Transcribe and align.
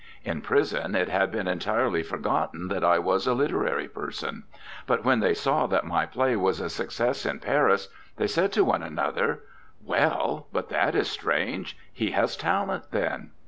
In 0.25 0.41
prison, 0.41 0.95
it 0.95 1.09
had 1.09 1.31
been 1.31 1.47
entirely 1.47 2.01
forgotten 2.01 2.69
that 2.69 2.83
I 2.83 2.97
was 2.97 3.27
a 3.27 3.35
literary 3.35 3.87
person, 3.87 4.45
but 4.87 5.05
when 5.05 5.19
they 5.19 5.35
saw 5.35 5.67
that 5.67 5.85
my 5.85 6.07
play 6.07 6.35
was 6.35 6.59
a 6.59 6.71
success 6.71 7.23
in 7.23 7.37
Paris, 7.37 7.87
they 8.17 8.25
said 8.25 8.51
to 8.53 8.63
one 8.65 8.81
another, 8.81 9.43
"Well, 9.85 10.47
but 10.51 10.69
that 10.69 10.95
is 10.95 11.07
strange; 11.07 11.77
he 11.93 12.13
has 12.13 12.35
talent, 12.35 12.85
then." 12.89 13.29